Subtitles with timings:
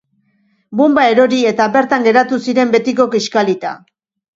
[0.79, 3.81] Bonba erori eta bertan geratu ziren betiko, kiskalita.